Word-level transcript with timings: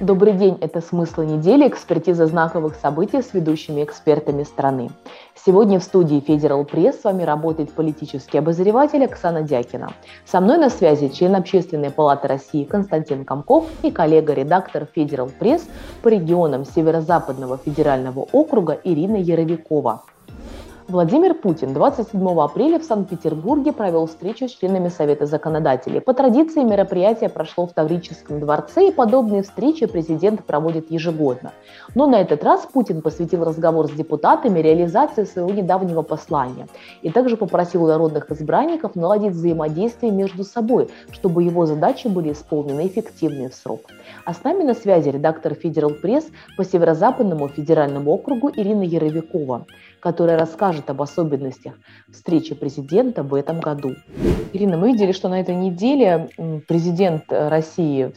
Добрый 0.00 0.34
день, 0.34 0.58
это 0.60 0.82
«Смыслы 0.82 1.24
недели», 1.24 1.66
экспертиза 1.66 2.26
знаковых 2.26 2.74
событий 2.74 3.22
с 3.22 3.32
ведущими 3.32 3.82
экспертами 3.82 4.42
страны. 4.42 4.90
Сегодня 5.34 5.78
в 5.78 5.82
студии 5.82 6.20
Федерал 6.20 6.64
Пресс 6.64 7.00
с 7.00 7.04
вами 7.04 7.22
работает 7.22 7.72
политический 7.72 8.38
обозреватель 8.38 9.04
Оксана 9.04 9.42
Дякина. 9.42 9.92
Со 10.26 10.40
мной 10.40 10.58
на 10.58 10.68
связи 10.68 11.08
член 11.08 11.34
Общественной 11.34 11.90
палаты 11.90 12.28
России 12.28 12.64
Константин 12.64 13.24
Комков 13.24 13.64
и 13.82 13.90
коллега-редактор 13.90 14.86
Федерал 14.94 15.30
Пресс 15.38 15.66
по 16.02 16.08
регионам 16.08 16.64
Северо-Западного 16.64 17.56
федерального 17.56 18.26
округа 18.32 18.78
Ирина 18.84 19.16
Яровикова. 19.16 20.02
Владимир 20.86 21.32
Путин 21.32 21.72
27 21.72 22.40
апреля 22.40 22.78
в 22.78 22.84
Санкт-Петербурге 22.84 23.72
провел 23.72 24.06
встречу 24.06 24.48
с 24.48 24.52
членами 24.52 24.88
Совета 24.88 25.24
законодателей. 25.24 26.02
По 26.02 26.12
традиции 26.12 26.62
мероприятие 26.62 27.30
прошло 27.30 27.66
в 27.66 27.72
Таврическом 27.72 28.38
дворце, 28.38 28.88
и 28.88 28.92
подобные 28.92 29.42
встречи 29.42 29.86
президент 29.86 30.44
проводит 30.44 30.90
ежегодно. 30.90 31.52
Но 31.94 32.06
на 32.06 32.20
этот 32.20 32.44
раз 32.44 32.68
Путин 32.70 33.00
посвятил 33.00 33.44
разговор 33.44 33.88
с 33.88 33.92
депутатами 33.92 34.60
реализации 34.60 35.24
своего 35.24 35.50
недавнего 35.50 36.02
послания 36.02 36.68
и 37.00 37.10
также 37.10 37.38
попросил 37.38 37.86
народных 37.86 38.30
избранников 38.30 38.94
наладить 38.94 39.32
взаимодействие 39.32 40.12
между 40.12 40.44
собой, 40.44 40.90
чтобы 41.12 41.44
его 41.44 41.64
задачи 41.64 42.08
были 42.08 42.32
исполнены 42.32 42.86
эффективно 42.86 43.44
и 43.44 43.48
в 43.48 43.54
срок. 43.54 43.80
А 44.26 44.34
с 44.34 44.44
нами 44.44 44.64
на 44.64 44.74
связи 44.74 45.08
редактор 45.08 45.54
Федерал 45.54 45.92
Пресс 46.02 46.26
по 46.58 46.64
Северо-Западному 46.64 47.48
федеральному 47.48 48.12
округу 48.12 48.50
Ирина 48.54 48.82
Яровикова 48.82 49.64
которая 50.04 50.38
расскажет 50.38 50.90
об 50.90 51.00
особенностях 51.00 51.74
встречи 52.12 52.54
президента 52.54 53.22
в 53.22 53.32
этом 53.32 53.58
году. 53.60 53.94
Ирина, 54.52 54.76
мы 54.76 54.92
видели, 54.92 55.12
что 55.12 55.30
на 55.30 55.40
этой 55.40 55.54
неделе 55.54 56.28
президент 56.68 57.24
России 57.30 58.12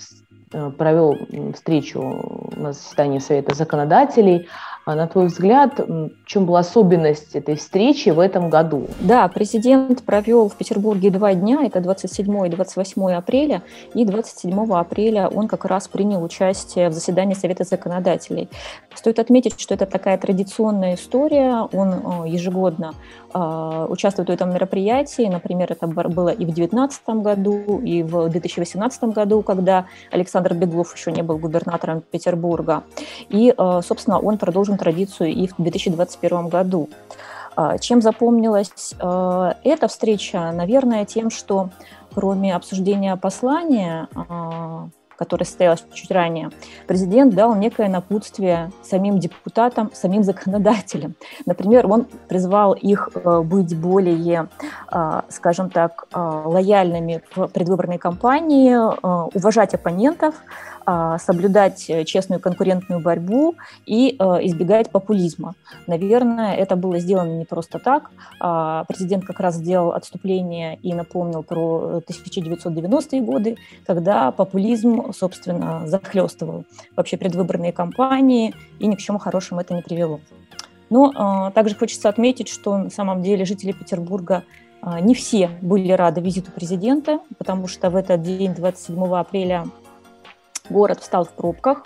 э, 0.52 0.72
провел 0.72 1.16
встречу 1.56 2.52
на 2.58 2.74
заседании 2.74 3.20
Совета 3.20 3.56
законодателей 3.56 4.50
а 4.88 4.96
на 4.96 5.06
твой 5.06 5.28
взгляд, 5.28 5.80
в 5.80 6.12
чем 6.26 6.46
была 6.46 6.60
особенность 6.60 7.36
этой 7.36 7.58
встречи 7.58 8.08
в 8.08 8.22
этом 8.22 8.50
году? 8.50 8.88
Да, 9.02 9.28
президент 9.28 10.02
провел 10.04 10.48
в 10.48 10.56
Петербурге 10.56 11.10
два 11.10 11.34
дня, 11.34 11.66
это 11.66 11.82
27 11.82 12.48
и 12.48 12.50
28 12.50 13.12
апреля, 13.12 13.64
и 13.94 14.06
27 14.06 14.74
апреля 14.74 15.28
он 15.28 15.50
как 15.50 15.66
раз 15.66 15.90
принял 15.90 16.24
участие 16.24 16.88
в 16.88 16.94
заседании 16.94 17.34
Совета 17.34 17.66
законодателей. 17.66 18.48
Стоит 18.96 19.20
отметить, 19.20 19.60
что 19.60 19.74
это 19.74 19.86
такая 19.86 20.18
традиционная 20.18 20.96
история, 20.96 21.68
он 21.74 21.90
э, 21.90 22.30
ежегодно 22.30 22.94
э, 23.34 23.88
участвует 23.90 24.30
в 24.30 24.32
этом 24.32 24.54
мероприятии, 24.54 25.24
например, 25.24 25.70
это 25.70 25.86
было 25.88 26.30
и 26.30 26.46
в 26.46 26.54
2019 26.54 27.10
году, 27.10 27.82
и 27.84 28.04
в 28.04 28.30
2018 28.30 29.04
году, 29.04 29.42
когда 29.42 29.86
Александр 30.12 30.54
Беглов 30.54 30.96
еще 30.96 31.12
не 31.12 31.24
был 31.24 31.38
губернатором 31.38 32.02
Петербурга. 32.10 32.84
И, 33.28 33.54
э, 33.56 33.82
собственно, 33.86 34.18
он 34.18 34.38
продолжил 34.38 34.77
традицию 34.78 35.30
и 35.30 35.48
в 35.48 35.56
2021 35.58 36.48
году. 36.48 36.90
А, 37.58 37.80
чем 37.80 38.04
запомнилась 38.04 38.94
а, 39.00 39.56
эта 39.64 39.88
встреча? 39.88 40.52
Наверное, 40.52 41.06
тем, 41.06 41.32
что 41.32 41.70
кроме 42.14 42.56
обсуждения 42.56 43.16
послания, 43.16 44.08
а, 44.14 44.90
которое 45.18 45.46
состоялось 45.46 45.84
чуть 45.92 46.12
ранее, 46.12 46.52
президент 46.86 47.34
дал 47.34 47.56
некое 47.56 47.90
напутствие 47.90 48.72
самим 48.84 49.18
депутатам, 49.18 49.90
самим 49.92 50.22
законодателям. 50.22 51.16
Например, 51.48 51.92
он 51.92 52.06
призвал 52.28 52.74
их 52.74 53.10
быть 53.16 53.76
более, 53.76 54.48
скажем 55.30 55.72
так, 55.72 56.06
лояльными 56.14 57.24
в 57.36 57.48
предвыборной 57.48 57.98
кампании, 57.98 58.76
уважать 59.36 59.74
оппонентов, 59.74 60.36
соблюдать 61.20 61.90
э, 61.90 62.06
честную 62.06 62.40
конкурентную 62.40 63.02
борьбу 63.02 63.56
и 63.86 64.16
э, 64.18 64.24
избегать 64.44 64.90
популизма. 64.90 65.56
Наверное, 65.86 66.56
это 66.56 66.78
было 66.78 66.98
сделано 67.00 67.38
не 67.38 67.44
просто 67.44 67.78
так. 67.78 68.10
А, 68.40 68.86
президент 68.86 69.26
как 69.26 69.42
раз 69.42 69.56
сделал 69.56 69.92
отступление 69.92 70.78
и 70.82 70.94
напомнил 70.94 71.44
про 71.44 72.02
1990-е 72.08 73.22
годы, 73.22 73.58
когда 73.86 74.32
популизм, 74.32 75.12
собственно, 75.12 75.86
захлестывал 75.88 76.64
вообще 76.96 77.18
предвыборные 77.18 77.74
кампании, 77.74 78.56
и 78.80 78.88
ни 78.88 78.96
к 78.96 79.00
чему 79.00 79.20
хорошему 79.20 79.60
это 79.60 79.74
не 79.74 79.82
привело. 79.82 80.22
Но 80.90 81.12
а, 81.16 81.52
также 81.52 81.76
хочется 81.76 82.08
отметить, 82.08 82.48
что 82.48 82.78
на 82.78 82.90
самом 82.90 83.22
деле 83.22 83.44
жители 83.44 83.74
Петербурга 83.74 84.44
не 85.02 85.16
все 85.16 85.50
были 85.62 85.92
рады 85.92 86.22
визиту 86.22 86.52
президента, 86.52 87.20
потому 87.40 87.68
что 87.68 87.90
в 87.90 87.96
этот 87.96 88.22
день, 88.22 88.54
27 88.54 89.16
апреля, 89.16 89.66
город 90.70 91.02
встал 91.02 91.26
в 91.26 91.30
пробках. 91.30 91.84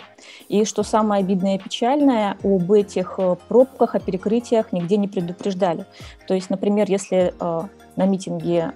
И 0.48 0.64
что 0.64 0.82
самое 0.82 1.22
обидное 1.22 1.56
и 1.56 1.58
печальное, 1.58 2.36
об 2.42 2.70
этих 2.72 3.14
э, 3.18 3.36
пробках, 3.48 3.94
о 3.94 4.00
перекрытиях 4.00 4.72
нигде 4.72 4.96
не 4.96 5.08
предупреждали. 5.08 5.86
То 6.26 6.34
есть, 6.34 6.50
например, 6.50 6.88
если 6.88 7.34
э, 7.38 7.60
на 7.96 8.06
митинге 8.06 8.72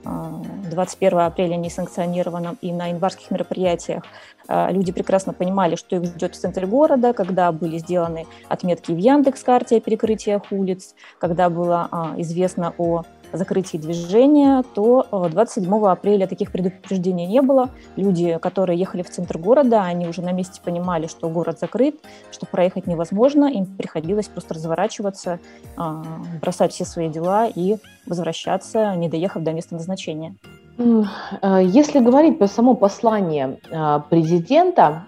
21 0.70 1.18
э, 1.18 1.22
апреля 1.26 1.56
несанкционированном 1.56 2.58
и 2.60 2.72
на 2.72 2.88
январских 2.88 3.30
мероприятиях 3.30 4.04
люди 4.48 4.92
прекрасно 4.92 5.32
понимали, 5.32 5.74
что 5.74 5.96
их 5.96 6.04
ждет 6.04 6.36
в 6.36 6.38
центре 6.38 6.68
города, 6.68 7.12
когда 7.12 7.50
были 7.50 7.78
сделаны 7.78 8.26
отметки 8.48 8.92
в 8.92 8.96
Яндекс-карте 8.96 9.78
о 9.78 9.80
перекрытиях 9.80 10.52
улиц, 10.52 10.94
когда 11.18 11.50
было 11.50 11.90
известно 12.18 12.72
о 12.78 13.02
закрытии 13.32 13.78
движения, 13.78 14.62
то 14.74 15.06
27 15.30 15.72
э, 15.72 15.88
апреля 15.88 16.26
таких 16.26 16.52
предупреждений 16.52 17.26
не 17.26 17.42
было. 17.42 17.70
Люди, 17.96 18.38
которые 18.40 18.78
ехали 18.78 19.02
в 19.02 19.10
центр 19.10 19.38
города, 19.38 19.82
они 19.82 20.08
уже 20.08 20.22
на 20.22 20.32
месте 20.32 20.60
понимали, 20.62 21.06
что 21.06 21.28
город 21.28 21.58
закрыт, 21.60 21.96
что 22.30 22.46
проехать 22.46 22.86
невозможно, 22.86 23.46
им 23.46 23.66
приходилось 23.66 24.28
просто 24.28 24.54
разворачиваться, 24.54 25.40
а, 25.76 26.02
бросать 26.40 26.72
все 26.72 26.84
свои 26.84 27.08
дела 27.08 27.46
и 27.46 27.76
возвращаться, 28.06 28.94
не 28.96 29.08
доехав 29.08 29.42
до 29.42 29.52
места 29.52 29.74
назначения. 29.74 30.34
Э, 30.78 31.60
если 31.62 32.00
говорить 32.00 32.38
про 32.38 32.48
само 32.48 32.74
послание 32.74 33.58
э, 33.70 34.00
президента, 34.10 35.06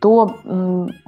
то, 0.00 0.36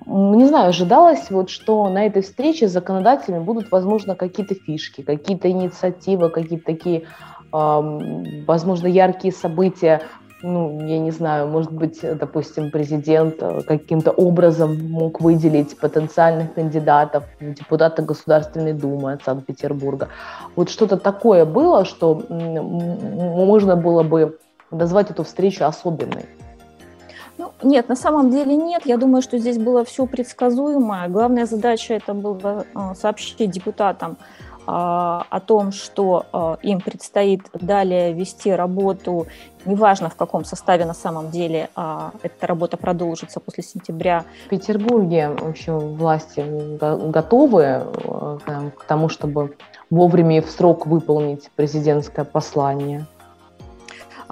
не 0.06 0.46
знаю, 0.46 0.68
ожидалось, 0.68 1.30
вот, 1.30 1.50
что 1.50 1.88
на 1.88 2.06
этой 2.06 2.22
встрече 2.22 2.68
с 2.68 2.72
законодателями 2.72 3.42
будут, 3.42 3.70
возможно, 3.70 4.14
какие-то 4.14 4.54
фишки, 4.54 5.02
какие-то 5.02 5.50
инициативы, 5.50 6.30
какие-то 6.30 6.64
такие, 6.64 7.04
возможно, 7.52 8.86
яркие 8.86 9.32
события, 9.32 10.02
ну, 10.42 10.84
я 10.84 10.98
не 10.98 11.12
знаю, 11.12 11.46
может 11.46 11.72
быть, 11.72 12.00
допустим, 12.02 12.70
президент 12.70 13.36
э, 13.40 13.62
каким-то 13.62 14.10
образом 14.10 14.90
мог 14.90 15.20
выделить 15.20 15.78
потенциальных 15.78 16.54
кандидатов 16.54 17.24
в 17.38 18.04
Государственной 18.04 18.72
Думы 18.72 19.12
от 19.12 19.22
Санкт-Петербурга. 19.22 20.08
Вот 20.56 20.68
что-то 20.68 20.96
такое 20.96 21.44
было, 21.44 21.84
что 21.84 22.20
можно 22.28 23.76
было 23.76 24.02
бы 24.02 24.38
назвать 24.72 25.10
эту 25.10 25.22
встречу 25.22 25.64
особенной. 25.64 26.26
Ну, 27.42 27.52
нет, 27.68 27.88
на 27.88 27.96
самом 27.96 28.30
деле 28.30 28.54
нет. 28.56 28.82
Я 28.86 28.96
думаю, 28.96 29.20
что 29.20 29.36
здесь 29.36 29.58
было 29.58 29.84
все 29.84 30.06
предсказуемо. 30.06 31.08
Главная 31.08 31.44
задача 31.46 31.94
это 31.94 32.14
было 32.14 32.64
а, 32.72 32.94
сообщить 32.94 33.50
депутатам 33.50 34.16
а, 34.64 35.26
о 35.28 35.40
том, 35.40 35.72
что 35.72 36.24
а, 36.32 36.56
им 36.62 36.80
предстоит 36.80 37.40
далее 37.52 38.12
вести 38.12 38.52
работу, 38.52 39.26
неважно 39.64 40.08
в 40.08 40.14
каком 40.14 40.44
составе 40.44 40.84
на 40.84 40.94
самом 40.94 41.30
деле 41.30 41.68
эта 42.22 42.46
работа 42.46 42.76
продолжится 42.76 43.40
после 43.40 43.64
сентября. 43.64 44.24
В 44.46 44.50
Петербурге, 44.50 45.30
в 45.30 45.48
общем, 45.48 45.78
власти 45.96 46.44
готовы 47.10 47.86
к 48.76 48.84
тому, 48.86 49.08
чтобы 49.08 49.56
вовремя 49.90 50.38
и 50.38 50.40
в 50.40 50.50
срок 50.50 50.86
выполнить 50.86 51.50
президентское 51.56 52.24
послание? 52.24 53.06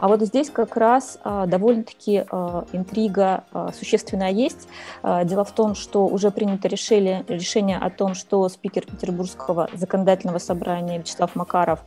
А 0.00 0.08
вот 0.08 0.22
здесь 0.22 0.50
как 0.50 0.76
раз 0.76 1.18
а, 1.22 1.46
довольно-таки 1.46 2.24
а, 2.30 2.64
интрига 2.72 3.44
а, 3.52 3.70
существенная 3.72 4.30
есть. 4.30 4.68
Дело 5.24 5.44
в 5.44 5.52
том, 5.52 5.74
что 5.74 6.06
уже 6.06 6.30
принято 6.30 6.68
решение, 6.68 7.24
решение 7.28 7.78
о 7.78 7.90
том, 7.90 8.14
что 8.14 8.48
спикер 8.48 8.84
Петербургского 8.86 9.68
законодательного 9.74 10.38
собрания 10.38 10.98
Вячеслав 10.98 11.34
Макаров 11.34 11.80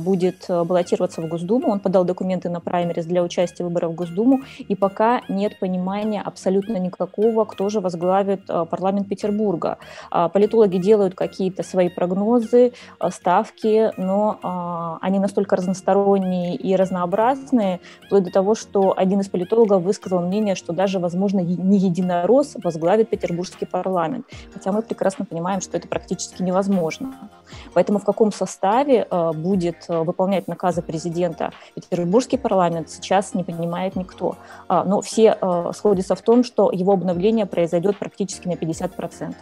будет 0.00 0.46
баллотироваться 0.48 1.20
в 1.20 1.28
Госдуму. 1.28 1.70
Он 1.70 1.80
подал 1.80 2.04
документы 2.04 2.48
на 2.48 2.60
праймерис 2.60 3.06
для 3.06 3.22
участия 3.22 3.64
в 3.64 3.68
выборах 3.68 3.92
в 3.92 3.94
Госдуму, 3.94 4.40
и 4.58 4.74
пока 4.74 5.22
нет 5.28 5.58
понимания 5.58 6.22
абсолютно 6.22 6.76
никакого, 6.78 7.44
кто 7.44 7.68
же 7.68 7.80
возглавит 7.80 8.46
парламент 8.46 9.08
Петербурга. 9.08 9.78
Политологи 10.10 10.78
делают 10.78 11.14
какие-то 11.14 11.62
свои 11.62 11.88
прогнозы, 11.88 12.72
ставки, 13.10 13.90
но 13.96 14.98
они 15.02 15.18
настолько 15.18 15.56
разносторонние 15.56 16.54
и 16.56 16.74
разнообразные, 16.76 17.43
разные, 17.44 17.80
вплоть 18.06 18.24
до 18.24 18.30
того, 18.30 18.54
что 18.54 18.94
один 18.96 19.20
из 19.20 19.28
политологов 19.28 19.82
высказал 19.82 20.20
мнение, 20.20 20.54
что 20.54 20.72
даже, 20.72 20.98
возможно, 20.98 21.40
не 21.40 21.78
единорос 21.78 22.56
возглавит 22.62 23.08
петербургский 23.08 23.66
парламент. 23.66 24.26
Хотя 24.52 24.72
мы 24.72 24.82
прекрасно 24.82 25.24
понимаем, 25.24 25.60
что 25.60 25.76
это 25.76 25.88
практически 25.88 26.42
невозможно. 26.42 27.30
Поэтому 27.74 27.98
в 27.98 28.04
каком 28.04 28.32
составе 28.32 29.06
э, 29.10 29.32
будет 29.32 29.84
э, 29.88 30.02
выполнять 30.02 30.48
наказы 30.48 30.82
президента 30.82 31.50
петербургский 31.74 32.38
парламент, 32.38 32.90
сейчас 32.90 33.34
не 33.34 33.44
понимает 33.44 33.96
никто. 33.96 34.36
А, 34.68 34.84
но 34.84 35.00
все 35.00 35.36
э, 35.40 35.72
сходятся 35.74 36.14
в 36.14 36.22
том, 36.22 36.44
что 36.44 36.70
его 36.72 36.92
обновление 36.92 37.46
произойдет 37.46 37.98
практически 37.98 38.48
на 38.48 38.54
50%. 38.54 39.34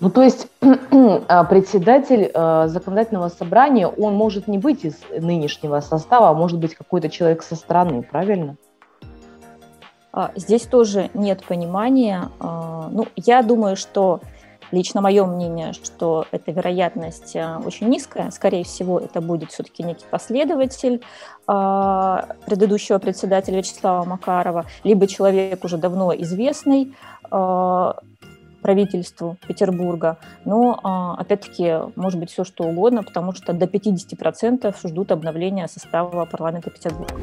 Ну, 0.00 0.10
то 0.10 0.22
есть 0.22 0.48
а, 0.60 1.44
председатель 1.44 2.30
э, 2.32 2.64
законодательного 2.68 3.28
собрания, 3.28 3.86
он 3.86 4.14
может 4.14 4.48
не 4.48 4.58
быть 4.58 4.84
из 4.84 5.00
нынешнего 5.16 5.80
состава, 5.80 6.30
а 6.30 6.34
может 6.34 6.58
быть 6.58 6.74
какой-то 6.74 7.08
человек 7.08 7.42
со 7.42 7.54
стороны, 7.54 8.02
правильно? 8.02 8.56
А, 10.12 10.32
здесь 10.36 10.62
тоже 10.62 11.10
нет 11.14 11.44
понимания. 11.44 12.28
А, 12.40 12.88
ну, 12.90 13.06
я 13.16 13.42
думаю, 13.42 13.76
что 13.76 14.20
лично 14.72 15.00
мое 15.00 15.24
мнение, 15.24 15.72
что 15.72 16.26
эта 16.32 16.50
вероятность 16.50 17.36
очень 17.36 17.88
низкая. 17.88 18.30
Скорее 18.32 18.64
всего, 18.64 18.98
это 18.98 19.20
будет 19.20 19.52
все-таки 19.52 19.84
некий 19.84 20.06
последователь 20.10 21.00
предыдущего 21.46 22.98
председателя 22.98 23.58
Вячеслава 23.58 24.04
Макарова, 24.04 24.64
либо 24.82 25.06
человек 25.06 25.62
уже 25.62 25.76
давно 25.76 26.12
известный, 26.16 26.94
правительству 28.64 29.36
Петербурга. 29.46 30.16
Но, 30.46 30.80
а, 30.82 31.16
опять-таки, 31.18 31.92
может 31.96 32.18
быть 32.18 32.30
все 32.30 32.44
что 32.44 32.64
угодно, 32.64 33.02
потому 33.02 33.34
что 33.34 33.52
до 33.52 33.66
50% 33.66 34.74
ждут 34.88 35.12
обновления 35.12 35.68
состава 35.68 36.24
парламента 36.24 36.70
Петербурга. 36.70 37.14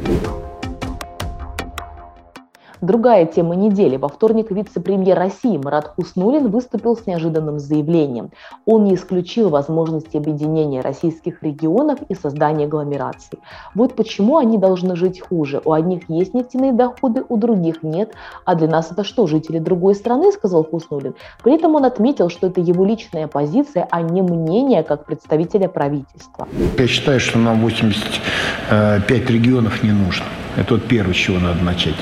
Другая 2.81 3.27
тема 3.27 3.55
недели. 3.55 3.95
Во 3.95 4.07
вторник 4.07 4.49
вице-премьер 4.49 5.15
России 5.15 5.55
Марат 5.63 5.93
Хуснулин 5.95 6.49
выступил 6.49 6.97
с 6.97 7.05
неожиданным 7.05 7.59
заявлением. 7.59 8.31
Он 8.65 8.85
не 8.85 8.95
исключил 8.95 9.49
возможности 9.49 10.17
объединения 10.17 10.81
российских 10.81 11.43
регионов 11.43 11.99
и 12.09 12.15
создания 12.15 12.65
агломераций. 12.65 13.37
Вот 13.75 13.95
почему 13.95 14.37
они 14.37 14.57
должны 14.57 14.95
жить 14.95 15.21
хуже. 15.21 15.61
У 15.63 15.73
одних 15.73 16.09
есть 16.09 16.33
нефтяные 16.33 16.73
доходы, 16.73 17.23
у 17.29 17.37
других 17.37 17.83
нет. 17.83 18.13
А 18.45 18.55
для 18.55 18.67
нас 18.67 18.91
это 18.91 19.03
что, 19.03 19.27
жители 19.27 19.59
другой 19.59 19.93
страны, 19.93 20.31
сказал 20.31 20.63
Хуснулин. 20.63 21.13
При 21.43 21.53
этом 21.53 21.75
он 21.75 21.85
отметил, 21.85 22.29
что 22.29 22.47
это 22.47 22.61
его 22.61 22.83
личная 22.83 23.27
позиция, 23.27 23.87
а 23.91 24.01
не 24.01 24.23
мнение 24.23 24.81
как 24.81 25.05
представителя 25.05 25.67
правительства. 25.67 26.47
Я 26.79 26.87
считаю, 26.87 27.19
что 27.19 27.37
нам 27.37 27.61
85 27.61 29.29
регионов 29.29 29.83
не 29.83 29.91
нужно. 29.91 30.25
Это 30.57 30.73
вот 30.75 30.85
первое, 30.85 31.13
с 31.13 31.17
чего 31.17 31.39
надо 31.39 31.63
начать. 31.63 31.95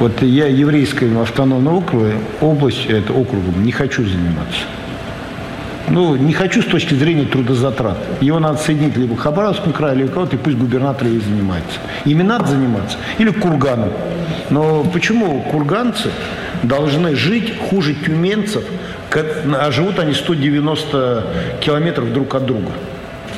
Вот 0.00 0.22
я 0.22 0.46
еврейским 0.46 1.18
автономным 1.18 1.74
округом, 1.74 2.12
область, 2.40 2.86
это 2.86 3.12
округом 3.12 3.62
не 3.62 3.72
хочу 3.72 4.04
заниматься. 4.04 4.60
Ну, 5.88 6.16
не 6.16 6.32
хочу 6.32 6.62
с 6.62 6.64
точки 6.64 6.94
зрения 6.94 7.24
трудозатрат. 7.26 7.98
Его 8.22 8.38
надо 8.38 8.58
соединить 8.58 8.96
либо 8.96 9.16
к 9.16 9.20
Хабаровскому 9.20 9.74
краю, 9.74 9.98
либо 9.98 10.10
кого-то, 10.10 10.36
и 10.36 10.38
пусть 10.38 10.56
губернатор 10.56 11.06
и 11.06 11.18
занимается. 11.18 11.78
Ими 12.06 12.22
надо 12.22 12.46
заниматься. 12.46 12.96
Или 13.18 13.30
курганом. 13.30 13.90
Но 14.48 14.82
почему 14.84 15.42
курганцы 15.42 16.10
должны 16.62 17.14
жить 17.14 17.52
хуже 17.68 17.94
тюменцев, 17.94 18.64
а 19.12 19.70
живут 19.70 19.98
они 19.98 20.14
190 20.14 21.26
километров 21.60 22.12
друг 22.14 22.34
от 22.34 22.46
друга? 22.46 22.70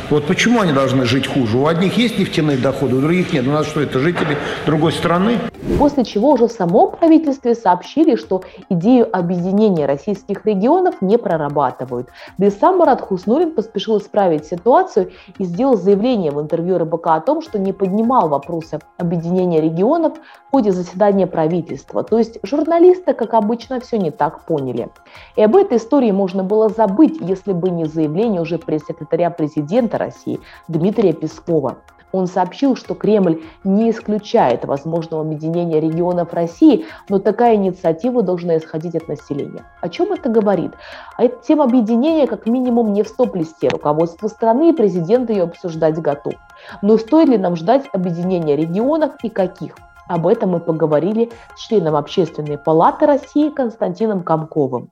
Вот 0.08 0.26
почему 0.26 0.60
они 0.60 0.72
должны 0.72 1.04
жить 1.04 1.26
хуже? 1.26 1.56
У 1.56 1.66
одних 1.66 1.96
есть 1.96 2.18
нефтяные 2.18 2.56
доходы, 2.56 2.96
у 2.96 3.00
других 3.00 3.32
нет. 3.32 3.46
У 3.46 3.50
нас 3.50 3.66
что, 3.66 3.80
это 3.80 3.98
жители 3.98 4.36
другой 4.64 4.92
страны? 4.92 5.38
После 5.78 6.04
чего 6.04 6.30
уже 6.30 6.48
в 6.48 6.52
самом 6.52 6.92
правительстве 6.92 7.54
сообщили, 7.54 8.16
что 8.16 8.42
идею 8.70 9.14
объединения 9.14 9.84
российских 9.84 10.46
регионов 10.46 11.02
не 11.02 11.18
прорабатывают. 11.18 12.08
Да 12.38 12.46
и 12.46 12.50
сам 12.50 12.78
Марат 12.78 13.02
Хуснулин 13.02 13.54
поспешил 13.54 13.98
исправить 13.98 14.46
ситуацию 14.46 15.10
и 15.38 15.44
сделал 15.44 15.76
заявление 15.76 16.32
в 16.32 16.40
интервью 16.40 16.78
РБК 16.78 17.06
о 17.08 17.20
том, 17.20 17.42
что 17.42 17.58
не 17.58 17.74
поднимал 17.74 18.28
вопросы 18.28 18.78
объединения 18.96 19.60
регионов 19.60 20.14
в 20.48 20.50
ходе 20.50 20.72
заседания 20.72 21.26
правительства. 21.26 22.02
То 22.02 22.16
есть 22.16 22.38
журналисты, 22.42 23.12
как 23.12 23.34
обычно, 23.34 23.80
все 23.80 23.98
не 23.98 24.10
так 24.10 24.46
поняли. 24.46 24.88
И 25.36 25.42
об 25.42 25.56
этой 25.56 25.76
истории 25.76 26.10
можно 26.10 26.42
было 26.42 26.70
забыть, 26.70 27.18
если 27.20 27.52
бы 27.52 27.68
не 27.68 27.84
заявление 27.84 28.40
уже 28.40 28.58
пресс-секретаря 28.58 29.28
президента 29.28 29.98
России 29.98 30.40
Дмитрия 30.68 31.12
Пескова. 31.12 31.76
Он 32.12 32.26
сообщил, 32.26 32.76
что 32.76 32.94
Кремль 32.94 33.42
не 33.64 33.90
исключает 33.90 34.64
возможного 34.64 35.22
объединения 35.22 35.80
регионов 35.80 36.32
России, 36.32 36.86
но 37.08 37.18
такая 37.18 37.56
инициатива 37.56 38.22
должна 38.22 38.56
исходить 38.56 38.94
от 38.94 39.08
населения. 39.08 39.64
О 39.80 39.88
чем 39.88 40.12
это 40.12 40.28
говорит? 40.28 40.72
А 41.16 41.24
это 41.24 41.36
тема 41.46 41.64
объединения 41.64 42.26
как 42.26 42.46
минимум 42.46 42.92
не 42.92 43.02
в 43.02 43.08
стоп-листе. 43.08 43.68
Руководство 43.68 44.28
страны 44.28 44.70
и 44.70 44.72
президент 44.72 45.30
ее 45.30 45.42
обсуждать 45.44 45.98
готов. 45.98 46.34
Но 46.82 46.96
стоит 46.96 47.28
ли 47.28 47.38
нам 47.38 47.56
ждать 47.56 47.84
объединения 47.92 48.56
регионов 48.56 49.12
и 49.22 49.28
каких? 49.28 49.76
Об 50.08 50.26
этом 50.26 50.50
мы 50.50 50.60
поговорили 50.60 51.30
с 51.56 51.66
членом 51.66 51.96
Общественной 51.96 52.58
палаты 52.58 53.06
России 53.06 53.50
Константином 53.50 54.22
Комковым. 54.22 54.90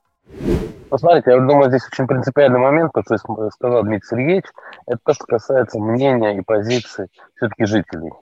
Посмотрите, 0.95 1.31
я 1.31 1.41
думаю, 1.41 1.67
здесь 1.67 1.85
очень 1.91 2.07
принципиальный 2.07 2.57
момент, 2.57 2.93
то, 2.93 3.01
что 3.01 3.17
сказал 3.49 3.83
Дмитрий 3.83 4.07
Сергеевич, 4.07 4.45
это 4.87 4.97
то, 5.03 5.13
что 5.13 5.25
касается 5.25 5.77
мнения 5.77 6.37
и 6.37 6.41
позиции 6.41 7.09
все-таки 7.35 7.65
жителей. 7.65 8.13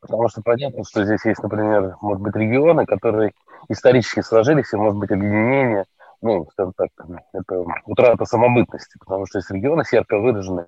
Потому 0.00 0.28
что 0.28 0.42
понятно, 0.42 0.82
что 0.82 1.04
здесь 1.04 1.24
есть, 1.24 1.40
например, 1.40 1.94
может 2.00 2.20
быть, 2.20 2.34
регионы, 2.34 2.84
которые 2.84 3.30
исторически 3.68 4.22
сложились, 4.22 4.72
и, 4.72 4.76
может 4.76 4.98
быть, 4.98 5.12
объединение, 5.12 5.84
ну, 6.20 6.48
скажем 6.50 6.72
так, 6.76 6.88
это 7.32 7.64
утрата 7.86 8.24
самобытности, 8.24 8.98
потому 8.98 9.26
что 9.26 9.38
есть 9.38 9.50
регионы 9.52 9.84
с 9.84 9.92
ярко 9.92 10.18
выраженной 10.18 10.64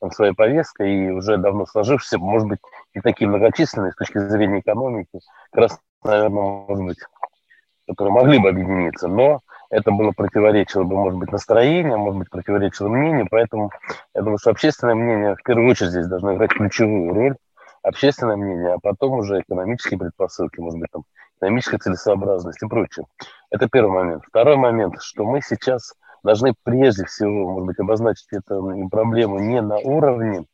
там, 0.00 0.10
своей 0.10 0.32
повесткой 0.32 0.90
и 0.90 1.10
уже 1.10 1.36
давно 1.36 1.66
сложившиеся, 1.66 2.16
может 2.16 2.48
быть, 2.48 2.60
и 2.94 3.02
такие 3.02 3.28
многочисленные 3.28 3.92
с 3.92 3.96
точки 3.96 4.20
зрения 4.20 4.60
экономики, 4.60 5.20
как 5.52 5.64
раз, 5.64 5.78
наверное, 6.02 6.30
может 6.30 6.82
быть, 6.82 6.98
которые 7.86 8.14
могли 8.14 8.38
бы 8.38 8.48
объединиться, 8.48 9.06
но 9.06 9.42
это 9.70 9.90
было 9.90 10.12
противоречило 10.12 10.84
бы, 10.84 10.96
может 10.96 11.18
быть, 11.18 11.30
настроению, 11.30 11.98
может 11.98 12.20
быть, 12.20 12.30
противоречило 12.30 12.88
мнению, 12.88 13.26
поэтому 13.30 13.70
я 14.14 14.22
думаю, 14.22 14.38
что 14.38 14.50
общественное 14.50 14.94
мнение 14.94 15.36
в 15.36 15.42
первую 15.42 15.70
очередь 15.70 15.90
здесь 15.90 16.06
должно 16.06 16.34
играть 16.34 16.50
ключевую 16.50 17.12
роль, 17.12 17.36
общественное 17.82 18.36
мнение, 18.36 18.74
а 18.74 18.78
потом 18.80 19.18
уже 19.18 19.40
экономические 19.40 19.98
предпосылки, 19.98 20.60
может 20.60 20.80
быть, 20.80 20.90
там, 20.90 21.02
экономическая 21.36 21.78
целесообразность 21.78 22.62
и 22.62 22.66
прочее. 22.66 23.06
Это 23.50 23.68
первый 23.68 23.92
момент. 23.92 24.24
Второй 24.26 24.56
момент, 24.56 25.00
что 25.00 25.24
мы 25.24 25.40
сейчас 25.42 25.94
должны 26.22 26.54
прежде 26.64 27.04
всего, 27.04 27.50
может 27.50 27.66
быть, 27.66 27.78
обозначить 27.78 28.28
эту 28.32 28.88
проблему 28.90 29.38
не 29.38 29.60
на 29.60 29.76
уровне 29.76 30.44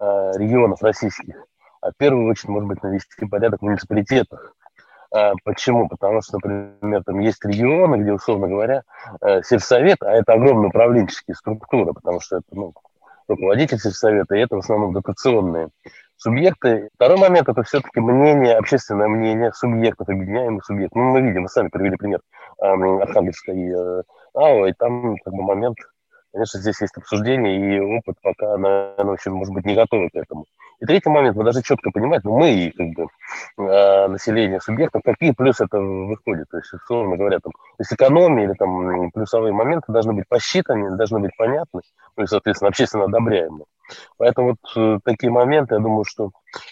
э, 0.00 0.32
регионов 0.36 0.82
российских, 0.82 1.44
а 1.82 1.90
в 1.90 1.96
первую 1.96 2.28
очередь, 2.28 2.48
может 2.48 2.68
быть, 2.68 2.82
навести 2.82 3.26
порядок 3.26 3.60
в 3.60 3.64
муниципалитетах, 3.64 4.54
почему? 5.44 5.88
Потому 5.88 6.22
что, 6.22 6.38
например, 6.38 7.02
там 7.04 7.18
есть 7.20 7.44
регионы, 7.44 7.96
где, 7.96 8.12
условно 8.12 8.48
говоря, 8.48 8.82
э, 9.20 9.42
сельсовет, 9.42 10.02
а 10.02 10.12
это 10.12 10.34
огромная 10.34 10.68
управленческие 10.68 11.34
структуры, 11.34 11.92
потому 11.92 12.20
что 12.20 12.36
это 12.36 12.46
ну, 12.52 12.74
руководитель 13.28 13.78
сельсовета, 13.78 14.36
и 14.36 14.40
это 14.40 14.56
в 14.56 14.60
основном 14.60 14.92
дотационные 14.92 15.68
субъекты. 16.16 16.90
Второй 16.94 17.18
момент– 17.18 17.48
это 17.50 17.62
все-таки 17.62 18.00
мнение, 18.00 18.56
общественное 18.56 19.08
мнение 19.08 19.52
субъектов, 19.52 20.08
объединяемых 20.08 20.64
субъектов. 20.64 20.96
Ну, 21.02 21.10
мы 21.10 21.22
видим, 21.22 21.42
вы 21.42 21.48
сами 21.48 21.68
привели 21.68 21.96
пример 21.96 22.20
Архангельска 22.60 23.52
и 23.52 23.72
э, 23.72 24.02
АО, 24.34 24.66
и 24.66 24.72
там 24.72 25.16
как 25.24 25.32
бы 25.32 25.42
момент 25.42 25.76
Конечно, 26.32 26.60
здесь 26.60 26.80
есть 26.80 26.96
обсуждение, 26.96 27.56
и 27.76 27.80
опыт 27.80 28.16
пока, 28.22 28.56
наверное, 28.56 29.16
еще, 29.16 29.30
может 29.30 29.52
быть, 29.52 29.64
не 29.66 29.74
готовы 29.74 30.10
к 30.10 30.14
этому. 30.14 30.44
И 30.80 30.86
третий 30.86 31.10
момент, 31.10 31.36
вы 31.36 31.44
даже 31.44 31.62
четко 31.62 31.90
понимаете, 31.90 32.28
ну, 32.28 32.38
мы, 32.38 32.72
как 32.74 32.86
бы, 32.90 33.06
э, 33.58 34.08
население 34.08 34.60
субъектов, 34.60 35.02
какие 35.04 35.32
плюсы 35.32 35.64
это 35.64 35.78
выходит. 35.78 36.48
То 36.50 36.58
есть, 36.58 36.72
условно 36.72 37.16
говоря, 37.16 37.40
там, 37.40 37.52
то 37.52 37.80
есть 37.80 37.92
экономия 37.92 38.44
или 38.44 38.54
там 38.54 39.10
плюсовые 39.10 39.52
моменты 39.52 39.92
должны 39.92 40.12
быть 40.12 40.24
посчитаны, 40.28 40.96
должны 40.96 41.18
быть 41.18 41.36
понятны, 41.36 41.82
ну 42.16 42.24
и, 42.24 42.26
соответственно, 42.26 42.68
общественно 42.68 43.04
одобряемы. 43.04 43.64
Поэтому 44.16 44.56
вот 44.62 44.76
э, 44.76 44.98
такие 45.04 45.30
моменты, 45.32 45.74
я 45.74 45.80
думаю, 45.80 46.04
что 46.04 46.30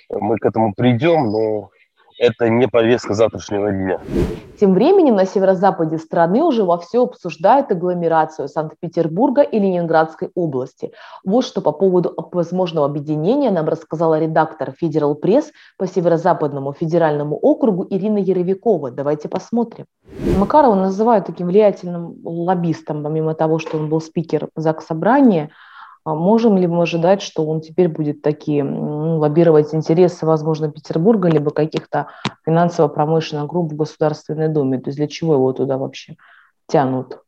мы 0.08 0.38
к 0.38 0.46
этому 0.46 0.72
придем, 0.72 1.26
но 1.30 1.70
это 2.18 2.48
не 2.48 2.66
повестка 2.66 3.14
завтрашнего 3.14 3.70
дня. 3.70 4.00
Тем 4.60 4.74
временем 4.74 5.14
на 5.14 5.24
северо-западе 5.24 5.98
страны 5.98 6.42
уже 6.42 6.64
вовсю 6.64 7.04
обсуждают 7.04 7.70
агломерацию 7.70 8.48
Санкт-Петербурга 8.48 9.42
и 9.42 9.58
Ленинградской 9.58 10.30
области. 10.34 10.92
Вот 11.24 11.44
что 11.44 11.60
по 11.60 11.72
поводу 11.72 12.14
возможного 12.32 12.86
объединения 12.86 13.50
нам 13.50 13.66
рассказала 13.66 14.18
редактор 14.18 14.72
Федерал 14.72 15.14
Пресс 15.14 15.52
по 15.76 15.86
северо-западному 15.86 16.72
федеральному 16.72 17.36
округу 17.36 17.86
Ирина 17.88 18.18
Яровикова. 18.18 18.90
Давайте 18.90 19.28
посмотрим. 19.28 19.86
Макарова 20.38 20.74
называют 20.74 21.26
таким 21.26 21.46
влиятельным 21.46 22.16
лоббистом, 22.24 23.02
помимо 23.02 23.34
того, 23.34 23.58
что 23.58 23.76
он 23.76 23.88
был 23.88 24.00
спикер 24.00 24.48
ЗАГС 24.56 24.86
Собрания– 24.86 25.50
можем 26.14 26.56
ли 26.56 26.66
мы 26.66 26.82
ожидать, 26.82 27.22
что 27.22 27.46
он 27.46 27.60
теперь 27.60 27.88
будет 27.88 28.22
такие 28.22 28.64
ну, 28.64 29.18
лоббировать 29.18 29.74
интересы, 29.74 30.26
возможно, 30.26 30.70
Петербурга, 30.70 31.28
либо 31.28 31.50
каких-то 31.50 32.08
финансово-промышленных 32.44 33.48
групп 33.48 33.72
в 33.72 33.76
Государственной 33.76 34.48
Думе? 34.48 34.78
То 34.78 34.88
есть 34.88 34.98
для 34.98 35.08
чего 35.08 35.34
его 35.34 35.52
туда 35.52 35.78
вообще 35.78 36.16
тянут? 36.66 37.20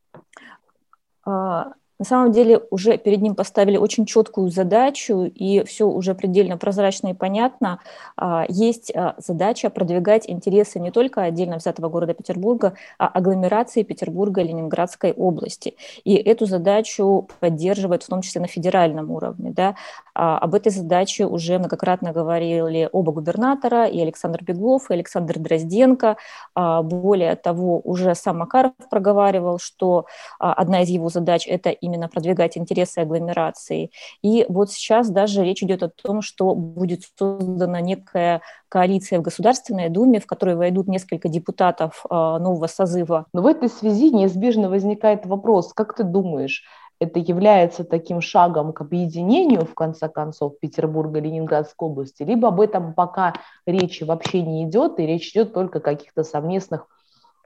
На 2.01 2.05
самом 2.05 2.31
деле 2.31 2.59
уже 2.71 2.97
перед 2.97 3.21
ним 3.21 3.35
поставили 3.35 3.77
очень 3.77 4.07
четкую 4.07 4.49
задачу, 4.49 5.31
и 5.35 5.63
все 5.65 5.87
уже 5.87 6.15
предельно 6.15 6.57
прозрачно 6.57 7.09
и 7.09 7.13
понятно. 7.13 7.77
А, 8.17 8.43
есть 8.49 8.91
а, 8.95 9.13
задача 9.19 9.69
продвигать 9.69 10.27
интересы 10.27 10.79
не 10.79 10.89
только 10.89 11.21
отдельно 11.21 11.57
взятого 11.57 11.89
города 11.89 12.15
Петербурга, 12.15 12.73
а 12.97 13.07
агломерации 13.07 13.83
Петербурга 13.83 14.41
и 14.41 14.45
Ленинградской 14.45 15.13
области. 15.13 15.75
И 16.03 16.15
эту 16.15 16.47
задачу 16.47 17.27
поддерживают 17.39 18.01
в 18.01 18.07
том 18.07 18.23
числе 18.23 18.41
на 18.41 18.47
федеральном 18.47 19.11
уровне. 19.11 19.51
Да. 19.51 19.75
А, 20.15 20.39
об 20.39 20.55
этой 20.55 20.71
задаче 20.71 21.27
уже 21.27 21.59
многократно 21.59 22.13
говорили 22.13 22.89
оба 22.91 23.11
губернатора, 23.11 23.85
и 23.85 24.01
Александр 24.01 24.43
Беглов, 24.43 24.89
и 24.89 24.95
Александр 24.95 25.37
Дрозденко. 25.37 26.17
Более 26.55 27.35
того, 27.35 27.79
уже 27.83 28.15
сам 28.15 28.39
Макаров 28.39 28.73
проговаривал, 28.89 29.59
что 29.59 30.07
одна 30.39 30.81
из 30.81 30.89
его 30.89 31.09
задач– 31.09 31.45
это 31.47 31.69
именно 31.69 31.90
именно 31.91 32.07
продвигать 32.07 32.57
интересы 32.57 32.99
агломерации. 32.99 33.91
И 34.21 34.45
вот 34.49 34.71
сейчас 34.71 35.09
даже 35.09 35.43
речь 35.43 35.63
идет 35.63 35.83
о 35.83 35.89
том, 35.89 36.21
что 36.21 36.55
будет 36.55 37.03
создана 37.17 37.81
некая 37.81 38.41
коалиция 38.69 39.19
в 39.19 39.21
Государственной 39.21 39.89
Думе, 39.89 40.19
в 40.19 40.25
которой 40.25 40.55
войдут 40.55 40.87
несколько 40.87 41.27
депутатов 41.27 42.05
а, 42.09 42.39
нового 42.39 42.67
созыва. 42.67 43.25
Но 43.33 43.41
в 43.41 43.47
этой 43.47 43.69
связи 43.69 44.11
неизбежно 44.11 44.69
возникает 44.69 45.25
вопрос, 45.25 45.73
как 45.73 45.95
ты 45.95 46.03
думаешь, 46.03 46.63
это 47.01 47.19
является 47.19 47.83
таким 47.83 48.21
шагом 48.21 48.73
к 48.73 48.81
объединению, 48.81 49.65
в 49.65 49.73
конце 49.73 50.07
концов, 50.07 50.59
Петербурга 50.59 51.17
и 51.17 51.23
Ленинградской 51.23 51.89
области, 51.89 52.21
либо 52.21 52.49
об 52.49 52.61
этом 52.61 52.93
пока 52.93 53.33
речи 53.65 54.03
вообще 54.03 54.43
не 54.43 54.63
идет, 54.65 54.99
и 54.99 55.07
речь 55.07 55.31
идет 55.31 55.51
только 55.51 55.79
о 55.79 55.81
каких-то 55.81 56.23
совместных 56.23 56.87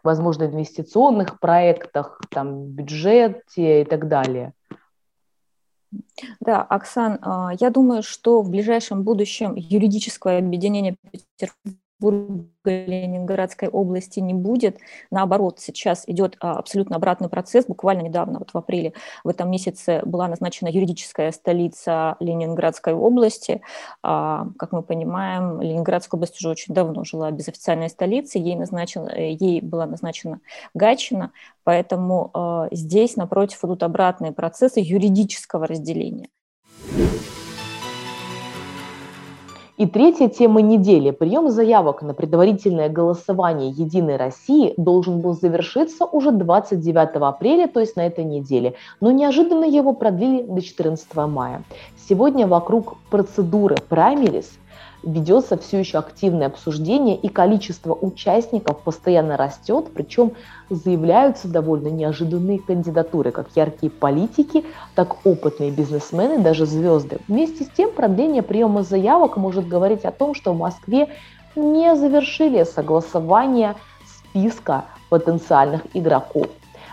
возможно, 0.05 0.43
инвестиционных 0.43 1.39
проектах, 1.39 2.21
там, 2.29 2.65
бюджете 2.65 3.81
и 3.81 3.85
так 3.85 4.07
далее. 4.07 4.53
Да, 6.39 6.62
Оксан, 6.62 7.19
а, 7.21 7.51
я 7.59 7.69
думаю, 7.69 8.03
что 8.03 8.41
в 8.41 8.50
ближайшем 8.50 9.03
будущем 9.03 9.55
юридическое 9.55 10.39
объединение 10.39 10.97
Ленинградской 12.01 13.69
области 13.69 14.19
не 14.19 14.33
будет. 14.33 14.77
Наоборот, 15.11 15.59
сейчас 15.59 16.03
идет 16.07 16.35
а, 16.39 16.57
абсолютно 16.57 16.97
обратный 16.97 17.29
процесс. 17.29 17.65
Буквально 17.65 18.01
недавно, 18.01 18.39
вот 18.39 18.51
в 18.51 18.57
апреле 18.57 18.93
в 19.23 19.29
этом 19.29 19.49
месяце 19.49 20.01
была 20.05 20.27
назначена 20.27 20.67
юридическая 20.67 21.31
столица 21.31 22.17
Ленинградской 22.19 22.93
области. 22.93 23.61
А, 24.03 24.47
как 24.57 24.71
мы 24.71 24.81
понимаем, 24.81 25.61
Ленинградская 25.61 26.17
область 26.17 26.37
уже 26.37 26.49
очень 26.49 26.73
давно 26.73 27.03
жила 27.03 27.31
без 27.31 27.47
официальной 27.47 27.89
столицы. 27.89 28.37
Ей, 28.39 28.55
назначен, 28.55 29.07
ей 29.15 29.61
была 29.61 29.85
назначена 29.85 30.41
Гатчина. 30.73 31.31
Поэтому 31.63 32.31
а, 32.33 32.67
здесь, 32.71 33.15
напротив, 33.15 33.63
идут 33.63 33.83
обратные 33.83 34.31
процессы 34.31 34.79
юридического 34.79 35.67
разделения. 35.67 36.29
И 39.77 39.88
третья 39.88 40.29
тема 40.29 40.62
недели. 40.62 41.12
Прием 41.12 41.50
заявок 41.50 42.01
на 42.01 42.13
предварительное 42.13 42.88
голосование 42.88 43.72
«Единой 43.72 44.15
России» 44.15 44.74
должен 44.77 45.20
был 45.20 45.34
завершиться 45.34 46.05
уже 46.05 46.32
29 46.32 47.15
апреля, 47.15 47.67
то 47.67 47.82
есть 47.82 47.98
на 47.98 48.08
этой 48.08 48.24
неделе. 48.24 48.75
Но 49.01 49.12
неожиданно 49.12 49.65
его 49.65 49.91
продлили 49.91 50.44
до 50.44 50.62
14 50.62 51.13
мая. 51.27 51.62
Сегодня 52.08 52.48
вокруг 52.48 52.96
процедуры 53.10 53.75
праймерис– 53.89 54.50
ведется 55.05 55.57
все 55.57 55.79
еще 55.79 56.00
активное 56.00 56.47
обсуждение, 56.47 57.15
и 57.15 57.27
количество 57.27 57.93
участников 57.93 58.81
постоянно 58.81 59.38
растет, 59.38 59.85
причем 59.93 60.33
заявляются 60.69 61.47
довольно 61.47 61.88
неожиданные 61.88 62.59
кандидатуры, 62.59 63.31
как 63.31 63.47
яркие 63.55 63.91
политики, 63.91 64.65
так 64.95 65.25
опытные 65.25 65.71
бизнесмены, 65.71 66.39
даже 66.39 66.65
звезды. 66.65 67.19
Вместе 67.27 67.63
с 67.63 67.69
тем 67.69 67.91
продление 67.91 68.41
приема 68.41 68.83
заявок 68.83 69.38
может 69.38 69.67
говорить 69.67 70.03
о 70.03 70.12
том, 70.12 70.33
что 70.33 70.53
в 70.53 70.57
Москве 70.57 71.09
не 71.55 71.95
завершили 71.95 72.63
согласование 72.63 73.75
списка 74.05 74.85
потенциальных 75.09 75.81
игроков. 75.93 76.47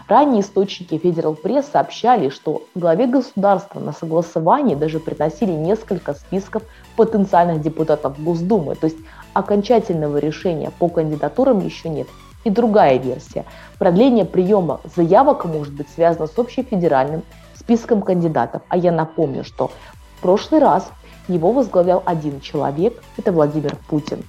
Ранее 0.09 0.42
источники 0.42 0.94
Federal 0.94 1.40
Press 1.40 1.71
сообщали, 1.71 2.28
что 2.28 2.62
главе 2.75 3.06
государства 3.06 3.78
на 3.78 3.92
согласование 3.92 4.76
даже 4.76 4.99
приносили 4.99 5.52
несколько 5.52 6.14
списков 6.14 6.64
потенциальных 6.97 7.62
депутатов 7.62 8.21
Госдумы. 8.23 8.75
То 8.75 8.87
есть 8.87 8.99
окончательного 9.32 10.18
решения 10.18 10.73
по 10.78 10.88
кандидатурам 10.88 11.64
еще 11.64 11.88
нет. 11.88 12.09
И 12.44 12.50
другая 12.50 12.99
версия. 12.99 13.44
Продление 13.78 14.25
приема 14.25 14.80
заявок 14.97 15.44
может 15.44 15.73
быть 15.73 15.88
связано 15.88 16.26
с 16.26 16.37
общефедеральным 16.37 17.23
списком 17.54 18.02
кандидатов. 18.02 18.62
А 18.68 18.76
я 18.76 18.90
напомню, 18.90 19.44
что 19.44 19.71
в 20.16 20.23
прошлый 20.23 20.61
раз 20.61 20.90
его 21.28 21.52
возглавлял 21.52 22.02
один 22.04 22.40
человек, 22.40 23.00
это 23.16 23.30
Владимир 23.30 23.76
Путин. 23.88 24.25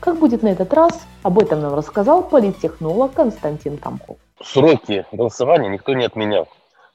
Как 0.00 0.18
будет 0.18 0.42
на 0.42 0.48
этот 0.48 0.72
раз, 0.72 0.98
об 1.22 1.38
этом 1.38 1.60
нам 1.60 1.74
рассказал 1.74 2.22
политтехнолог 2.22 3.12
Константин 3.12 3.76
Комков 3.76 4.16
сроки 4.40 5.06
голосования 5.12 5.68
никто 5.68 5.94
не 5.94 6.04
отменял. 6.04 6.48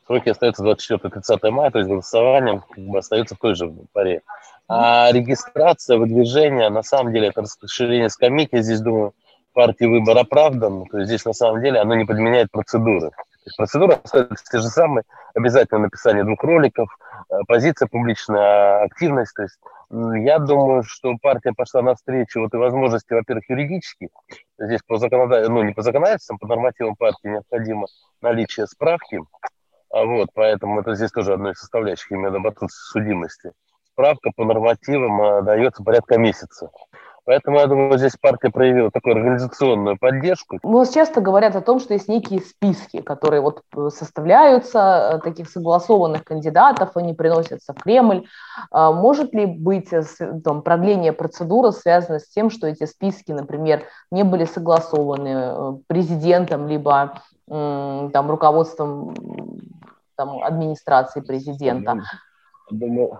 Сроки 0.05 0.29
остаются 0.29 0.63
24-30 0.63 1.49
мая, 1.49 1.69
то 1.69 1.79
есть 1.79 1.89
голосование 1.89 2.63
как 2.69 2.83
бы 2.85 2.97
остается 2.97 3.35
в 3.35 3.39
той 3.39 3.55
же 3.55 3.71
паре. 3.91 4.21
А 4.69 5.11
регистрация, 5.11 5.97
выдвижение, 5.97 6.69
на 6.69 6.83
самом 6.83 7.13
деле, 7.13 7.27
это 7.27 7.41
расширение 7.41 8.09
скамейки. 8.09 8.61
Здесь, 8.61 8.81
думаю, 8.81 9.13
партии 9.53 9.85
выбор 9.85 10.17
оправдан. 10.17 10.85
То 10.85 10.99
есть 10.99 11.09
здесь, 11.09 11.25
на 11.25 11.33
самом 11.33 11.61
деле, 11.61 11.79
оно 11.79 11.95
не 11.95 12.05
подменяет 12.05 12.51
процедуры. 12.51 13.11
Процедура 13.55 13.99
остается 14.03 14.45
те 14.51 14.59
же 14.59 14.67
самые. 14.67 15.03
Обязательно 15.35 15.81
написание 15.81 16.23
двух 16.23 16.43
роликов, 16.43 16.89
э, 17.29 17.35
позиция 17.47 17.87
публичная, 17.87 18.83
активность. 18.83 19.33
То 19.35 19.43
есть 19.43 19.57
я 20.25 20.39
думаю, 20.39 20.83
что 20.83 21.15
партия 21.21 21.53
пошла 21.53 21.81
навстречу 21.81 22.41
вот 22.41 22.53
и 22.53 22.57
возможности, 22.57 23.13
во-первых, 23.13 23.49
юридически. 23.49 24.09
Здесь 24.59 24.81
по 24.85 24.97
законодательству, 24.97 25.55
ну 25.55 25.63
не 25.63 25.73
по 25.73 25.81
законодательствам, 25.81 26.39
по 26.39 26.47
нормативам 26.47 26.95
партии 26.95 27.29
необходимо 27.29 27.87
наличие 28.21 28.67
справки. 28.67 29.19
А 29.89 30.03
вот, 30.03 30.29
поэтому 30.33 30.81
это 30.81 30.95
здесь 30.95 31.11
тоже 31.11 31.33
одной 31.33 31.53
из 31.53 31.59
составляющих, 31.59 32.11
именно 32.11 32.35
об 32.35 32.53
судимости. 32.69 33.51
Справка 33.93 34.31
по 34.35 34.43
нормативам 34.43 35.21
а, 35.21 35.41
дается 35.41 35.83
порядка 35.83 36.19
месяца. 36.19 36.69
Поэтому, 37.27 37.59
я 37.59 37.67
думаю, 37.67 37.97
здесь 37.97 38.15
партия 38.15 38.49
проявила 38.49 38.89
такую 38.89 39.17
организационную 39.17 39.97
поддержку. 39.99 40.59
У 40.63 40.71
нас 40.71 40.93
часто 40.93 41.19
говорят 41.19 41.57
о 41.57 41.61
том, 41.61 41.81
что 41.81 41.93
есть 41.93 42.07
некие 42.07 42.39
списки, 42.39 43.01
которые 43.01 43.41
вот 43.41 43.63
э, 43.75 43.89
составляются, 43.89 45.15
э, 45.15 45.19
таких 45.19 45.49
согласованных 45.49 46.23
кандидатов, 46.23 46.95
они 46.95 47.13
приносятся 47.13 47.73
в 47.73 47.83
Кремль. 47.83 48.27
А 48.71 48.93
может 48.93 49.33
ли 49.33 49.45
быть 49.45 49.91
э, 49.91 50.03
там, 50.41 50.61
продление 50.61 51.11
процедуры 51.11 51.73
связано 51.73 52.19
с 52.19 52.29
тем, 52.29 52.49
что 52.49 52.65
эти 52.65 52.85
списки, 52.85 53.33
например, 53.33 53.83
не 54.09 54.23
были 54.23 54.45
согласованы 54.45 55.81
президентом, 55.87 56.69
либо 56.69 57.21
там, 57.49 58.29
руководством 58.31 59.13
там, 60.15 60.41
администрации 60.43 61.19
президента? 61.19 62.03
Думаю, 62.71 63.19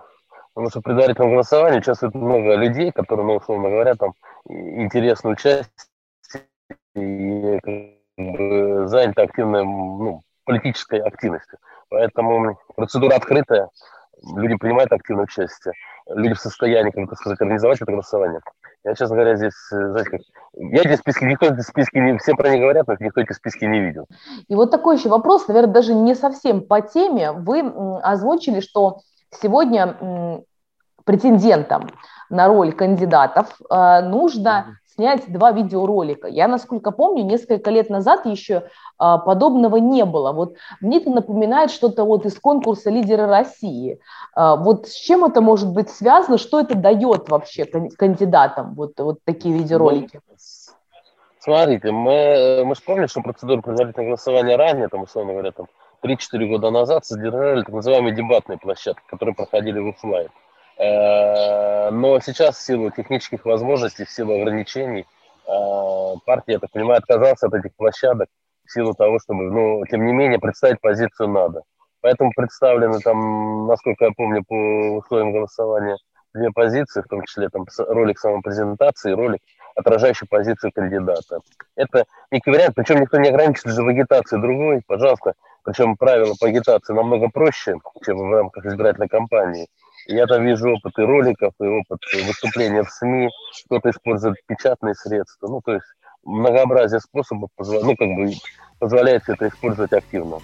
Потому 0.58 0.70
что 0.70 0.80
при 0.80 0.90
предварительном 0.90 1.30
голосовании 1.30 1.78
участвует 1.78 2.16
много 2.16 2.56
людей, 2.56 2.90
которые, 2.90 3.24
ну, 3.24 3.36
условно 3.36 3.70
говоря, 3.70 3.94
там 3.94 4.14
интересно 4.48 5.30
участие 5.30 5.68
и 6.96 7.60
как 7.62 7.74
бы, 8.16 8.88
заняты 8.88 9.22
активной 9.22 9.62
ну, 9.62 10.22
политической 10.42 10.98
активностью. 10.98 11.60
Поэтому 11.90 12.58
процедура 12.74 13.14
открытая, 13.14 13.68
люди 14.34 14.56
принимают 14.56 14.92
активное 14.92 15.26
участие, 15.26 15.74
люди 16.08 16.34
в 16.34 16.40
состоянии, 16.40 16.90
как 16.90 17.04
бы 17.04 17.14
сказать, 17.14 17.40
организовать 17.40 17.80
это 17.80 17.92
голосование. 17.92 18.40
Я, 18.82 18.96
честно 18.96 19.14
говоря, 19.14 19.36
здесь, 19.36 19.54
знаете, 19.70 20.10
как, 20.10 20.20
я 20.54 20.82
эти 20.82 20.96
списки, 20.96 21.22
никто 21.22 21.46
эти 21.46 21.60
списки, 21.60 21.98
не, 21.98 22.18
все 22.18 22.34
про 22.34 22.50
них 22.50 22.62
говорят, 22.62 22.88
но 22.88 22.96
никто 22.98 23.20
эти 23.20 23.32
списки 23.32 23.64
не 23.64 23.78
видел. 23.78 24.08
И 24.48 24.56
вот 24.56 24.72
такой 24.72 24.96
еще 24.96 25.08
вопрос, 25.08 25.46
наверное, 25.46 25.72
даже 25.72 25.94
не 25.94 26.16
совсем 26.16 26.62
по 26.62 26.80
теме. 26.80 27.30
Вы 27.30 27.60
озвучили, 28.02 28.58
что 28.58 29.02
сегодня 29.30 30.44
претендентам 31.08 31.88
на 32.28 32.48
роль 32.48 32.72
кандидатов 32.72 33.58
э, 33.70 34.00
нужно 34.02 34.78
снять 34.94 35.32
два 35.32 35.52
видеоролика. 35.52 36.28
Я, 36.28 36.48
насколько 36.48 36.90
помню, 36.90 37.24
несколько 37.24 37.70
лет 37.70 37.88
назад 37.88 38.26
еще 38.26 38.54
э, 38.54 38.62
подобного 38.98 39.76
не 39.76 40.04
было. 40.04 40.32
Вот 40.32 40.56
мне 40.82 40.98
это 40.98 41.08
напоминает 41.08 41.70
что-то 41.70 42.04
вот 42.04 42.26
из 42.26 42.38
конкурса 42.38 42.90
«Лидеры 42.90 43.26
России». 43.26 44.00
Э, 44.36 44.56
вот 44.58 44.88
с 44.88 44.92
чем 44.92 45.24
это 45.24 45.40
может 45.40 45.72
быть 45.72 45.88
связано? 45.88 46.36
Что 46.36 46.60
это 46.60 46.74
дает 46.74 47.30
вообще 47.30 47.64
кандидатам, 47.64 48.74
вот, 48.74 48.92
вот 48.98 49.20
такие 49.24 49.56
видеоролики? 49.56 50.20
Ну, 50.28 50.34
смотрите, 51.40 51.90
мы, 51.90 52.64
мы 52.66 52.74
же 52.74 52.82
помним, 52.84 53.08
что 53.08 53.22
процедура 53.22 53.62
предварительного 53.62 54.08
голосования 54.08 54.56
ранее, 54.56 54.88
там, 54.88 55.04
условно 55.04 55.32
говоря, 55.32 55.52
там, 55.52 55.68
3-4 56.02 56.46
года 56.46 56.70
назад 56.70 57.04
содержали 57.04 57.62
так 57.62 57.74
называемые 57.74 58.14
дебатные 58.14 58.58
площадки, 58.58 59.02
которые 59.06 59.34
проходили 59.34 59.78
в 59.78 59.88
офлайн. 59.88 60.28
Э, 60.78 61.90
но 61.90 62.20
сейчас 62.20 62.56
в 62.56 62.64
силу 62.64 62.90
технических 62.90 63.44
возможностей, 63.44 64.04
в 64.04 64.10
силу 64.10 64.40
ограничений, 64.40 65.06
э, 65.46 66.14
партия, 66.24 66.52
я 66.52 66.58
так 66.58 66.70
понимаю, 66.70 66.98
отказалась 66.98 67.42
от 67.42 67.54
этих 67.54 67.74
площадок 67.74 68.28
в 68.64 68.72
силу 68.72 68.94
того, 68.94 69.18
чтобы, 69.18 69.50
ну, 69.50 69.84
тем 69.90 70.06
не 70.06 70.12
менее, 70.12 70.38
представить 70.38 70.80
позицию 70.80 71.28
надо. 71.28 71.62
Поэтому 72.00 72.30
представлены 72.34 73.00
там, 73.00 73.66
насколько 73.66 74.04
я 74.04 74.10
помню, 74.16 74.44
по 74.46 74.54
условиям 74.98 75.32
голосования 75.32 75.96
две 76.32 76.50
позиции, 76.50 77.02
в 77.02 77.08
том 77.08 77.24
числе 77.24 77.48
там 77.48 77.66
ролик 77.88 78.18
самопрезентации, 78.18 79.12
ролик, 79.12 79.40
отражающий 79.74 80.26
позицию 80.28 80.72
кандидата. 80.72 81.40
Это 81.74 82.04
некий 82.30 82.50
вариант, 82.50 82.74
причем 82.76 83.00
никто 83.00 83.18
не 83.18 83.30
ограничит 83.30 83.66
же 83.66 83.82
в 83.82 83.88
агитации 83.88 84.38
другой, 84.38 84.82
пожалуйста. 84.86 85.34
Причем 85.64 85.96
правила 85.96 86.34
по 86.40 86.46
агитации 86.46 86.94
намного 86.94 87.28
проще, 87.28 87.76
чем 88.04 88.18
в 88.18 88.32
рамках 88.32 88.64
избирательной 88.66 89.08
кампании. 89.08 89.68
Я 90.06 90.26
там 90.26 90.44
вижу 90.44 90.70
опыт 90.70 90.98
и 90.98 91.02
роликов, 91.02 91.52
и 91.60 91.64
опыт 91.64 92.00
выступления 92.26 92.82
в 92.82 92.90
СМИ, 92.90 93.28
кто-то 93.66 93.90
использует 93.90 94.36
печатные 94.46 94.94
средства. 94.94 95.48
Ну, 95.48 95.60
то 95.62 95.74
есть 95.74 95.84
многообразие 96.24 97.00
способов 97.00 97.50
ну, 97.58 97.96
как 97.96 98.08
бы 98.08 98.32
позволяет 98.78 99.28
это 99.28 99.48
использовать 99.48 99.92
активно. 99.92 100.38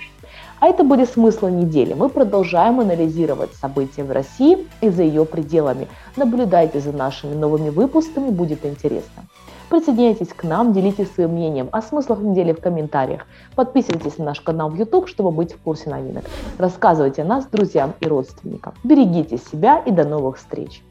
А 0.61 0.69
это 0.69 0.83
были 0.83 1.05
смыслы 1.05 1.51
недели. 1.51 1.95
Мы 1.95 2.09
продолжаем 2.09 2.81
анализировать 2.81 3.55
события 3.55 4.03
в 4.03 4.11
России 4.11 4.67
и 4.81 4.89
за 4.89 5.03
ее 5.03 5.25
пределами. 5.25 5.89
Наблюдайте 6.17 6.81
за 6.81 6.93
нашими 6.93 7.35
новыми 7.35 7.71
выпусками, 7.71 8.31
будет 8.31 8.65
интересно. 8.65 9.25
Присоединяйтесь 9.75 10.29
к 10.29 10.45
нам, 10.45 10.73
делитесь 10.73 11.11
своим 11.11 11.31
мнением 11.31 11.69
о 11.73 11.83
смыслах 11.83 12.21
недели 12.21 12.53
в 12.53 12.61
комментариях. 12.61 13.27
Подписывайтесь 13.57 14.19
на 14.19 14.27
наш 14.27 14.41
канал 14.41 14.71
в 14.71 14.77
YouTube, 14.77 15.09
чтобы 15.09 15.33
быть 15.33 15.53
в 15.53 15.59
курсе 15.59 15.91
новинок. 15.91 16.27
Рассказывайте 16.59 17.23
о 17.23 17.25
нас 17.25 17.47
друзьям 17.47 17.93
и 17.99 18.07
родственникам. 18.07 18.75
Берегите 18.85 19.37
себя 19.37 19.81
и 19.81 19.91
до 19.91 20.05
новых 20.05 20.37
встреч! 20.37 20.85